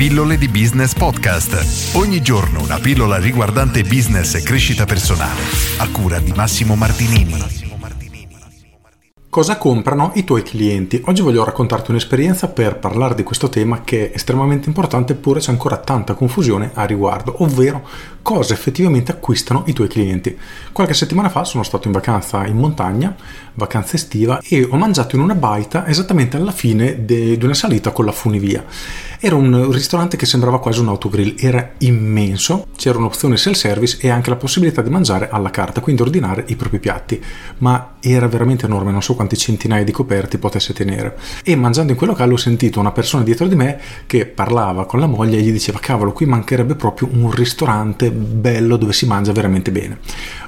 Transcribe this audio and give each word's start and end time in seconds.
Pillole 0.00 0.38
di 0.38 0.48
Business 0.48 0.94
Podcast. 0.94 1.94
Ogni 1.94 2.22
giorno 2.22 2.62
una 2.62 2.78
pillola 2.78 3.18
riguardante 3.18 3.82
business 3.82 4.34
e 4.34 4.42
crescita 4.42 4.86
personale. 4.86 5.42
A 5.76 5.90
cura 5.90 6.18
di 6.20 6.32
Massimo 6.32 6.74
Martinini. 6.74 7.68
Cosa 9.30 9.58
comprano 9.58 10.10
i 10.14 10.24
tuoi 10.24 10.42
clienti? 10.42 11.00
Oggi 11.04 11.22
voglio 11.22 11.44
raccontarti 11.44 11.92
un'esperienza 11.92 12.48
per 12.48 12.78
parlare 12.78 13.14
di 13.14 13.22
questo 13.22 13.48
tema 13.48 13.82
che 13.82 14.10
è 14.10 14.14
estremamente 14.16 14.66
importante 14.66 15.12
eppure 15.12 15.38
c'è 15.38 15.52
ancora 15.52 15.76
tanta 15.76 16.14
confusione 16.14 16.72
a 16.74 16.84
riguardo, 16.84 17.36
ovvero 17.44 17.86
cosa 18.22 18.54
effettivamente 18.54 19.12
acquistano 19.12 19.62
i 19.66 19.72
tuoi 19.72 19.86
clienti. 19.86 20.36
Qualche 20.72 20.94
settimana 20.94 21.28
fa 21.28 21.44
sono 21.44 21.62
stato 21.62 21.86
in 21.86 21.92
vacanza 21.92 22.44
in 22.46 22.56
montagna, 22.56 23.14
vacanza 23.60 23.96
estiva, 23.96 24.40
e 24.42 24.66
ho 24.68 24.76
mangiato 24.76 25.14
in 25.14 25.22
una 25.22 25.34
baita 25.34 25.86
esattamente 25.86 26.36
alla 26.36 26.50
fine 26.50 27.04
di 27.04 27.38
una 27.42 27.54
salita 27.54 27.92
con 27.92 28.06
la 28.06 28.12
funivia. 28.12 28.64
Era 29.22 29.36
un 29.36 29.70
ristorante 29.70 30.16
che 30.16 30.24
sembrava 30.24 30.60
quasi 30.60 30.80
un 30.80 30.88
autogrill, 30.88 31.34
era 31.38 31.72
immenso, 31.78 32.68
c'era 32.74 32.96
un'opzione 32.96 33.36
self-service 33.36 33.98
e 34.00 34.08
anche 34.08 34.30
la 34.30 34.36
possibilità 34.36 34.80
di 34.80 34.88
mangiare 34.88 35.28
alla 35.28 35.50
carta, 35.50 35.82
quindi 35.82 36.00
ordinare 36.00 36.44
i 36.48 36.56
propri 36.56 36.78
piatti, 36.78 37.22
ma 37.58 37.96
era 38.00 38.26
veramente 38.28 38.64
enorme, 38.64 38.92
non 38.92 39.02
so 39.02 39.14
quanti 39.14 39.36
centinaia 39.36 39.84
di 39.84 39.92
coperti 39.92 40.38
potesse 40.38 40.72
tenere. 40.72 41.18
E 41.44 41.54
mangiando 41.54 41.92
in 41.92 41.98
quel 41.98 42.08
locale 42.08 42.32
ho 42.32 42.38
sentito 42.38 42.80
una 42.80 42.92
persona 42.92 43.22
dietro 43.22 43.46
di 43.46 43.56
me 43.56 43.78
che 44.06 44.24
parlava 44.24 44.86
con 44.86 45.00
la 45.00 45.06
moglie 45.06 45.36
e 45.36 45.42
gli 45.42 45.52
diceva 45.52 45.78
cavolo, 45.80 46.12
qui 46.12 46.24
mancherebbe 46.24 46.74
proprio 46.74 47.10
un 47.12 47.30
ristorante 47.30 48.10
bello 48.10 48.76
dove 48.76 48.94
si 48.94 49.04
mangia 49.04 49.32
veramente 49.32 49.70
bene. 49.70 49.98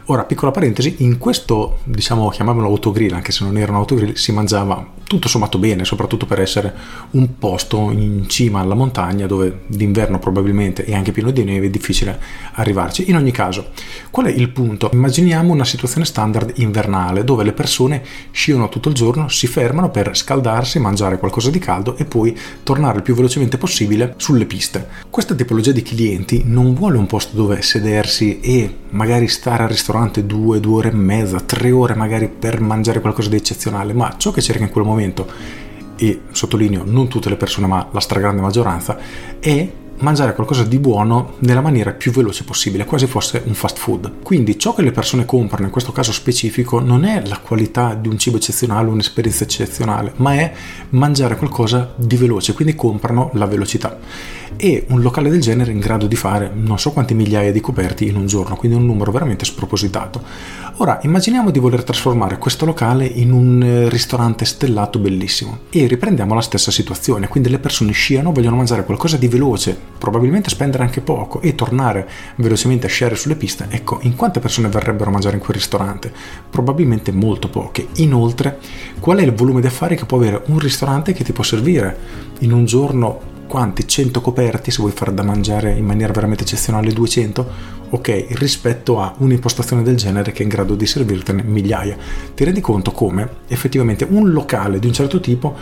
Ora, 0.07 0.25
piccola 0.25 0.51
parentesi, 0.51 0.97
in 0.99 1.19
questo, 1.19 1.79
diciamo, 1.85 2.29
chiamiamolo 2.31 2.67
autogrill, 2.67 3.02
anche 3.11 3.33
se 3.33 3.45
non 3.45 3.57
era 3.59 3.73
un 3.73 3.79
autogrill, 3.79 4.15
si 4.15 4.33
mangiava 4.33 5.01
tutto 5.13 5.29
sommato 5.29 5.59
bene, 5.59 5.85
soprattutto 5.85 6.25
per 6.25 6.41
essere 6.41 6.73
un 7.11 7.39
posto 7.39 7.91
in 7.91 8.29
cima 8.29 8.61
alla 8.61 8.75
montagna 8.75 9.27
dove 9.27 9.65
d'inverno 9.67 10.19
probabilmente 10.19 10.85
è 10.85 10.95
anche 10.95 11.13
pieno 11.13 11.31
di 11.31 11.45
neve, 11.45 11.67
è 11.67 11.71
difficile 11.71 12.19
arrivarci. 12.55 13.11
In 13.11 13.17
ogni 13.17 13.31
caso, 13.31 13.73
qual 14.11 14.27
è 14.27 14.31
il 14.31 14.49
punto? 14.49 14.89
Immaginiamo 14.93 15.53
una 15.53 15.65
situazione 15.65 16.07
standard 16.07 16.53
invernale 16.57 17.25
dove 17.25 17.45
le 17.45 17.53
persone 17.53 18.03
sciano 18.31 18.69
tutto 18.71 18.89
il 18.89 18.95
giorno, 18.95 19.29
si 19.29 19.47
fermano 19.47 19.91
per 19.91 20.17
scaldarsi, 20.17 20.79
mangiare 20.79 21.19
qualcosa 21.19 21.51
di 21.51 21.59
caldo 21.59 21.97
e 21.99 22.07
poi 22.07 22.35
tornare 22.63 22.99
il 22.99 23.03
più 23.03 23.15
velocemente 23.15 23.59
possibile 23.59 24.15
sulle 24.17 24.47
piste. 24.47 24.89
Questa 25.11 25.35
tipologia 25.35 25.73
di 25.73 25.83
clienti 25.83 26.43
non 26.47 26.73
vuole 26.75 26.97
un 26.97 27.07
posto 27.07 27.37
dove 27.37 27.61
sedersi 27.61 28.41
e 28.41 28.77
magari 28.91 29.29
stare 29.29 29.65
al 29.65 29.69
ristorante 29.69 30.25
due, 30.25 30.61
due 30.61 30.77
ore 30.77 30.89
e 30.89 30.95
mezza, 30.95 31.41
tre 31.41 31.71
ore 31.71 31.95
magari 31.95 32.29
per 32.29 32.61
mangiare 32.61 32.82
qualcosa 33.01 33.29
di 33.29 33.37
eccezionale, 33.37 33.93
ma 33.93 34.15
ciò 34.17 34.31
che 34.31 34.43
cerca 34.43 34.63
in 34.63 34.71
quel 34.71 34.85
momento, 34.85 35.27
e 35.97 36.23
sottolineo 36.31 36.83
non 36.85 37.09
tutte 37.09 37.29
le 37.29 37.37
persone 37.37 37.67
ma 37.67 37.89
la 37.91 38.01
stragrande 38.01 38.41
maggioranza, 38.41 38.99
è 39.39 39.71
mangiare 40.03 40.35
qualcosa 40.35 40.65
di 40.65 40.79
buono 40.79 41.35
nella 41.39 41.61
maniera 41.61 41.93
più 41.93 42.13
veloce 42.13 42.45
possibile, 42.45 42.85
quasi 42.85 43.07
fosse 43.07 43.43
un 43.47 43.55
fast 43.55 43.79
food. 43.79 44.23
Quindi 44.23 44.59
ciò 44.59 44.75
che 44.75 44.83
le 44.83 44.93
persone 44.93 45.25
comprano, 45.25 45.67
in 45.67 45.73
questo 45.73 45.93
caso 45.93 46.13
specifico, 46.13 46.81
non 46.81 47.05
è 47.05 47.23
la 47.27 47.39
qualità 47.39 47.95
di 47.95 48.09
un 48.09 48.19
cibo 48.19 48.37
eccezionale, 48.37 48.91
un'esperienza 48.91 49.45
eccezionale, 49.45 50.13
ma 50.17 50.35
è 50.35 50.53
mangiare 50.91 51.37
qualcosa 51.37 51.93
di 51.97 52.17
veloce, 52.17 52.53
quindi 52.53 52.75
comprano 52.75 53.31
la 53.35 53.47
velocità. 53.47 53.99
E 54.57 54.85
un 54.89 55.01
locale 55.01 55.31
del 55.31 55.41
genere 55.41 55.71
è 55.71 55.75
in 55.75 55.81
grado 55.81 56.07
di 56.07 56.17
fare 56.17 56.51
non 56.53 56.79
so 56.79 56.93
quante 56.93 57.15
migliaia 57.15 57.53
di 57.53 57.61
coperti 57.61 58.07
in 58.07 58.17
un 58.17 58.27
giorno, 58.27 58.57
quindi 58.57 58.77
un 58.77 58.85
numero 58.85 59.11
veramente 59.11 59.45
spropositato. 59.45 60.23
Ora, 60.77 60.99
immaginiamo 61.03 61.51
di 61.51 61.59
voler 61.59 61.85
trasformare 61.85 62.39
questo 62.39 62.65
locale 62.65 63.05
in 63.07 63.31
un 63.31 63.63
eh, 63.63 63.89
ristorante 63.89 64.45
stellato 64.45 64.99
bellissimo 64.99 65.61
e 65.71 65.87
riprendiamo 65.87 66.35
la 66.35 66.41
stessa 66.41 66.71
situazione, 66.71 67.29
quindi 67.29 67.51
le 67.51 67.59
persone 67.59 67.93
sciano, 67.93 68.33
vogliono 68.33 68.57
mangiare 68.57 68.85
qualcosa 68.85 69.17
di 69.17 69.29
veloce, 69.29 69.79
probabilmente 69.99 70.51
spendere 70.51 70.83
anche 70.83 71.01
poco 71.01 71.41
e 71.41 71.55
tornare 71.55 72.09
velocemente 72.37 72.87
a 72.87 72.91
sciare 72.91 73.15
sulle 73.15 73.37
piste, 73.37 73.67
ecco, 73.71 73.99
in 74.03 74.17
quante 74.17 74.41
persone 74.41 74.69
verrebbero 74.69 75.11
a 75.11 75.13
mangiare 75.13 75.37
in 75.37 75.43
quel 75.43 75.57
ristorante? 75.57 76.13
Probabilmente 76.51 77.13
molto 77.13 77.49
poche. 77.49 77.89
Inoltre, 77.97 78.59
qual 79.01 79.19
è 79.19 79.23
il 79.23 79.35
volume 79.35 79.61
di 79.61 79.67
affari 79.67 79.97
che 79.97 80.05
può 80.05 80.19
avere 80.19 80.43
un 80.47 80.59
ristorante 80.59 81.13
che 81.13 81.25
ti 81.25 81.33
può 81.33 81.45
servire 81.45 81.97
in 82.41 82.53
un 82.53 82.65
giorno 82.65 83.31
quanti? 83.47 83.87
100 83.87 84.21
coperti 84.21 84.71
se 84.71 84.81
vuoi 84.81 84.93
far 84.93 85.13
da 85.13 85.23
mangiare 85.23 85.73
in 85.73 85.85
maniera 85.85 86.13
veramente 86.13 86.45
eccezionale 86.45 86.93
200? 86.93 87.81
Ok, 87.95 88.29
rispetto 88.31 89.01
a 89.01 89.15
un'impostazione 89.19 89.83
del 89.83 89.97
genere 89.97 90.33
che 90.33 90.39
è 90.39 90.43
in 90.45 90.49
grado 90.49 90.75
di 90.75 90.87
servirtene 90.87 91.43
migliaia. 91.43 91.95
Ti 92.35 92.43
rendi 92.43 92.63
conto 92.63 92.91
come 92.91 93.29
effettivamente 93.49 94.07
un 94.09 94.31
locale 94.31 94.79
di 94.79 94.87
un 94.87 94.95
certo 94.95 95.21
tipo 95.21 95.55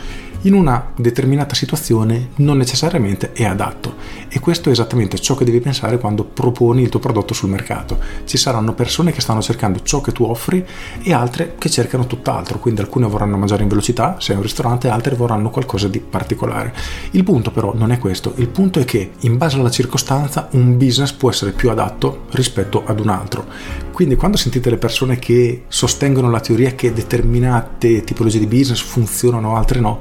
in 0.43 0.55
una 0.55 0.93
determinata 0.97 1.55
situazione 1.55 2.31
non 2.37 2.57
necessariamente 2.57 3.33
è 3.33 3.45
adatto 3.45 3.97
e 4.29 4.41
questo 4.41 4.69
è 4.69 4.73
esattamente 4.73 5.19
ciò 5.19 5.35
che 5.35 5.45
devi 5.45 5.61
pensare 5.61 5.99
quando 5.99 6.25
proponi 6.25 6.83
il 6.83 6.89
tuo 6.89 7.01
prodotto 7.01 7.35
sul 7.35 7.51
mercato. 7.51 7.99
Ci 8.25 8.39
saranno 8.39 8.73
persone 8.75 9.13
che 9.13 9.21
stanno 9.21 9.43
cercando 9.43 9.83
ciò 9.83 10.01
che 10.01 10.13
tu 10.13 10.25
offri 10.25 10.65
e 11.03 11.13
altre 11.13 11.57
che 11.59 11.69
cercano 11.69 12.07
tutt'altro, 12.07 12.59
quindi 12.59 12.81
alcune 12.81 13.07
vorranno 13.07 13.37
mangiare 13.37 13.65
in 13.65 13.69
velocità 13.69 14.17
se 14.19 14.33
è 14.33 14.37
un 14.37 14.43
ristorante, 14.43 14.89
altre 14.89 15.15
vorranno 15.15 15.51
qualcosa 15.51 15.89
di 15.89 15.99
particolare. 15.99 16.73
Il 17.11 17.25
punto 17.25 17.51
però 17.51 17.75
non 17.75 17.91
è 17.91 17.99
questo, 17.99 18.33
il 18.37 18.49
punto 18.49 18.79
è 18.79 18.85
che 18.85 19.13
in 19.21 19.37
base 19.37 19.59
alla 19.59 19.71
circostanza 19.71 20.49
un 20.53 20.79
business 20.79 21.13
può 21.13 21.29
essere 21.29 21.51
più 21.51 21.71
adatto 21.71 22.20
rispetto 22.31 22.83
ad 22.85 23.01
un 23.01 23.09
altro. 23.09 23.47
Quindi 23.93 24.17
quando 24.17 24.37
sentite 24.37 24.71
le 24.71 24.79
persone 24.79 25.19
che 25.19 25.65
sostengono 25.69 26.31
la 26.31 26.41
teoria 26.41 26.75
che 26.75 26.93
determinate 26.93 28.03
tipologie 28.03 28.39
di 28.39 28.47
business 28.47 28.81
funzionano, 28.81 29.57
altre 29.57 29.81
no, 29.81 30.01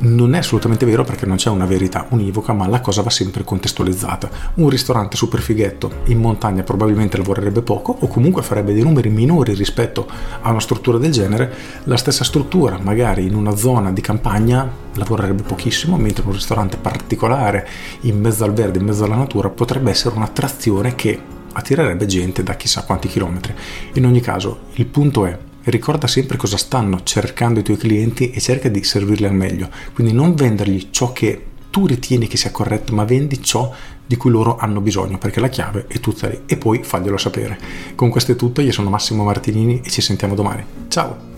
non 0.00 0.34
è 0.34 0.38
assolutamente 0.38 0.84
vero 0.84 1.04
perché 1.04 1.26
non 1.26 1.36
c'è 1.36 1.48
una 1.48 1.64
verità 1.64 2.06
univoca, 2.10 2.52
ma 2.52 2.66
la 2.66 2.80
cosa 2.80 3.02
va 3.02 3.10
sempre 3.10 3.44
contestualizzata. 3.44 4.28
Un 4.54 4.68
ristorante 4.68 5.16
super 5.16 5.40
fighetto 5.40 5.90
in 6.06 6.18
montagna 6.18 6.62
probabilmente 6.62 7.16
lavorerebbe 7.16 7.62
poco 7.62 7.96
o 7.98 8.08
comunque 8.08 8.42
farebbe 8.42 8.74
dei 8.74 8.82
numeri 8.82 9.08
minori 9.08 9.54
rispetto 9.54 10.06
a 10.40 10.50
una 10.50 10.60
struttura 10.60 10.98
del 10.98 11.12
genere. 11.12 11.52
La 11.84 11.96
stessa 11.96 12.24
struttura, 12.24 12.78
magari 12.80 13.26
in 13.26 13.34
una 13.34 13.56
zona 13.56 13.92
di 13.92 14.00
campagna, 14.00 14.68
lavorerebbe 14.94 15.42
pochissimo, 15.42 15.96
mentre 15.96 16.24
un 16.26 16.32
ristorante 16.32 16.76
particolare 16.76 17.68
in 18.00 18.18
mezzo 18.18 18.44
al 18.44 18.52
verde, 18.52 18.78
in 18.78 18.84
mezzo 18.84 19.04
alla 19.04 19.16
natura, 19.16 19.48
potrebbe 19.48 19.90
essere 19.90 20.16
un'attrazione 20.16 20.94
che 20.94 21.34
attirerebbe 21.56 22.06
gente 22.06 22.42
da 22.42 22.54
chissà 22.54 22.84
quanti 22.84 23.08
chilometri. 23.08 23.54
In 23.94 24.04
ogni 24.04 24.20
caso, 24.20 24.60
il 24.74 24.86
punto 24.86 25.24
è 25.24 25.36
ricorda 25.64 26.06
sempre 26.06 26.36
cosa 26.36 26.56
stanno 26.56 27.02
cercando 27.02 27.58
i 27.58 27.62
tuoi 27.62 27.76
clienti 27.76 28.30
e 28.30 28.40
cerca 28.40 28.68
di 28.68 28.84
servirli 28.84 29.26
al 29.26 29.34
meglio. 29.34 29.68
Quindi 29.92 30.12
non 30.12 30.34
vendergli 30.34 30.88
ciò 30.90 31.12
che 31.12 31.44
tu 31.70 31.86
ritieni 31.86 32.28
che 32.28 32.36
sia 32.36 32.50
corretto, 32.50 32.94
ma 32.94 33.04
vendi 33.04 33.42
ciò 33.42 33.72
di 34.06 34.16
cui 34.16 34.30
loro 34.30 34.56
hanno 34.56 34.80
bisogno, 34.80 35.18
perché 35.18 35.40
la 35.40 35.48
chiave 35.48 35.86
è 35.88 35.98
tutta 35.98 36.28
lì. 36.28 36.42
E 36.46 36.56
poi 36.56 36.82
faglielo 36.82 37.16
sapere. 37.16 37.58
Con 37.94 38.10
questo 38.10 38.32
è 38.32 38.36
tutto, 38.36 38.60
io 38.60 38.72
sono 38.72 38.90
Massimo 38.90 39.24
Martinini 39.24 39.80
e 39.82 39.90
ci 39.90 40.00
sentiamo 40.00 40.34
domani. 40.34 40.64
Ciao! 40.88 41.34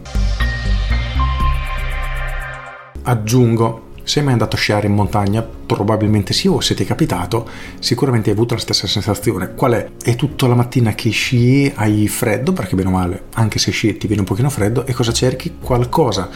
Aggiungo 3.03 3.88
sei 4.09 4.23
mai 4.23 4.33
andato 4.33 4.57
a 4.57 4.59
sciare 4.59 4.87
in 4.87 4.95
montagna? 4.95 5.43
Probabilmente 5.43 6.33
sì, 6.33 6.49
o 6.49 6.61
se 6.61 6.75
ti 6.75 6.83
è 6.83 6.87
capitato, 6.87 7.47
sicuramente 7.79 8.31
hai 8.31 8.37
avuto 8.37 8.55
la 8.55 8.61
stessa 8.61 8.87
sensazione. 8.87 9.53
Qual 9.55 9.73
è? 9.73 9.91
È 10.03 10.17
tutta 10.17 10.47
la 10.47 10.55
mattina 10.55 10.95
che 10.95 11.11
sci, 11.11 11.71
hai 11.75 12.09
freddo, 12.09 12.55
perché 12.55 12.75
bene 12.75 12.89
o 12.89 12.93
male, 12.93 13.25
anche 13.35 13.59
se 13.59 13.71
sci 13.71 13.99
ti 13.99 14.07
viene 14.07 14.23
un 14.23 14.27
pochino 14.27 14.49
freddo, 14.49 14.87
e 14.87 14.95
cosa 14.95 15.13
cerchi? 15.13 15.57
Qualcosa 15.61 16.31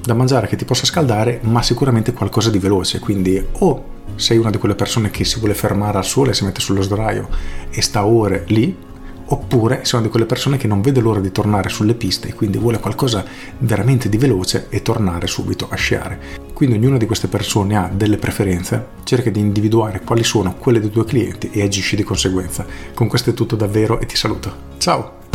da 0.00 0.14
mangiare 0.14 0.46
che 0.46 0.54
ti 0.54 0.64
possa 0.64 0.86
scaldare, 0.86 1.40
ma 1.42 1.62
sicuramente 1.62 2.12
qualcosa 2.12 2.48
di 2.48 2.60
veloce. 2.60 3.00
Quindi 3.00 3.44
o 3.58 3.84
sei 4.14 4.38
una 4.38 4.50
di 4.50 4.58
quelle 4.58 4.76
persone 4.76 5.10
che 5.10 5.24
si 5.24 5.40
vuole 5.40 5.54
fermare 5.54 5.98
al 5.98 6.04
sole, 6.04 6.32
si 6.32 6.44
mette 6.44 6.60
sullo 6.60 6.80
sdraio 6.80 7.28
e 7.70 7.82
sta 7.82 8.06
ore 8.06 8.44
lì, 8.46 8.72
oppure 9.24 9.84
sono 9.84 10.02
di 10.02 10.10
quelle 10.10 10.26
persone 10.26 10.58
che 10.58 10.68
non 10.68 10.80
vede 10.80 11.00
l'ora 11.00 11.18
di 11.18 11.32
tornare 11.32 11.70
sulle 11.70 11.94
piste 11.94 12.28
e 12.28 12.34
quindi 12.34 12.58
vuole 12.58 12.78
qualcosa 12.78 13.24
veramente 13.58 14.08
di 14.08 14.16
veloce 14.16 14.66
e 14.68 14.80
tornare 14.80 15.26
subito 15.26 15.66
a 15.68 15.74
sciare. 15.74 16.45
Quindi 16.56 16.76
ognuna 16.76 16.96
di 16.96 17.04
queste 17.04 17.28
persone 17.28 17.76
ha 17.76 17.90
delle 17.92 18.16
preferenze, 18.16 18.86
cerca 19.04 19.28
di 19.28 19.40
individuare 19.40 20.00
quali 20.00 20.24
sono 20.24 20.54
quelle 20.54 20.80
dei 20.80 20.88
tuoi 20.88 21.04
clienti 21.04 21.50
e 21.50 21.60
agisci 21.60 21.96
di 21.96 22.02
conseguenza. 22.02 22.64
Con 22.94 23.08
questo 23.08 23.28
è 23.28 23.34
tutto 23.34 23.56
davvero 23.56 24.00
e 24.00 24.06
ti 24.06 24.16
saluto. 24.16 24.54
Ciao! 24.78 25.25